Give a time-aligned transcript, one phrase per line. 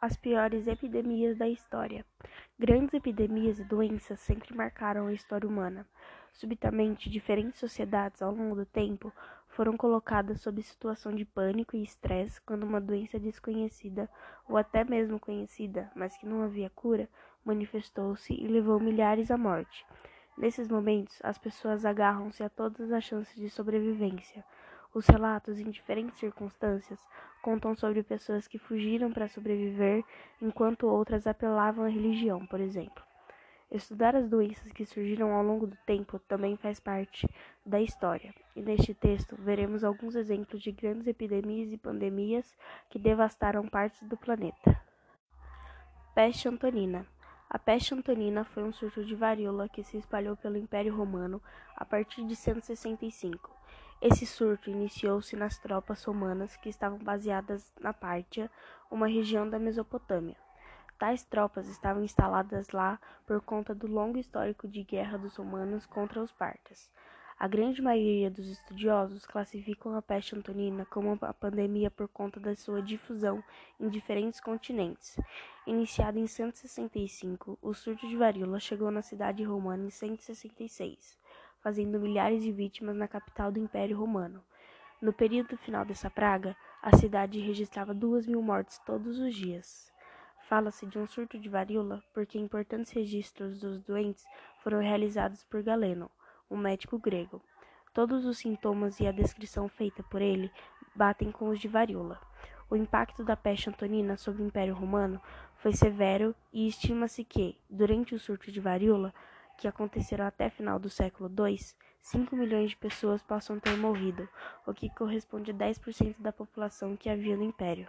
[0.00, 2.04] as piores epidemias da história.
[2.58, 5.86] Grandes epidemias e doenças sempre marcaram a história humana.
[6.32, 9.12] Subitamente, diferentes sociedades ao longo do tempo
[9.48, 14.08] foram colocadas sob situação de pânico e estresse quando uma doença desconhecida,
[14.46, 17.08] ou até mesmo conhecida, mas que não havia cura,
[17.42, 19.86] manifestou-se e levou milhares à morte.
[20.36, 24.44] Nesses momentos, as pessoas agarram-se a todas as chances de sobrevivência.
[24.96, 26.98] Os relatos, em diferentes circunstâncias,
[27.42, 30.02] contam sobre pessoas que fugiram para sobreviver,
[30.40, 33.04] enquanto outras apelavam à religião, por exemplo.
[33.70, 37.28] Estudar as doenças que surgiram ao longo do tempo também faz parte
[37.62, 42.56] da história, e neste texto veremos alguns exemplos de grandes epidemias e pandemias
[42.88, 44.80] que devastaram partes do planeta.
[46.14, 47.06] Peste Antonina
[47.48, 51.40] a peste antonina foi um surto de varíola que se espalhou pelo Império Romano
[51.76, 53.55] a partir de 165.
[54.00, 58.50] Esse surto iniciou-se nas tropas romanas que estavam baseadas na Pártia,
[58.90, 60.36] uma região da Mesopotâmia.
[60.98, 66.22] Tais tropas estavam instaladas lá por conta do longo histórico de guerra dos romanos contra
[66.22, 66.90] os partas.
[67.38, 72.56] A grande maioria dos estudiosos classificam a peste antonina como uma pandemia por conta da
[72.56, 73.44] sua difusão
[73.78, 75.18] em diferentes continentes.
[75.66, 81.18] Iniciado em 165, o surto de varíola chegou na cidade romana em 166,
[81.66, 84.40] fazendo milhares de vítimas na capital do Império Romano.
[85.02, 89.92] No período final dessa praga, a cidade registrava duas mil mortes todos os dias.
[90.48, 94.24] Fala-se de um surto de varíola porque importantes registros dos doentes
[94.62, 96.08] foram realizados por Galeno
[96.48, 97.42] um médico grego.
[97.92, 100.52] Todos os sintomas e a descrição feita por ele
[100.94, 102.20] batem com os de varíola.
[102.70, 105.20] O impacto da peste antonina sobre o Império Romano
[105.56, 109.12] foi severo e estima-se que, durante o surto de varíola,
[109.56, 111.58] que aconteceram até final do século II,
[112.00, 114.28] 5 milhões de pessoas possam ter morrido,
[114.66, 117.88] o que corresponde a 10% da população que havia no Império.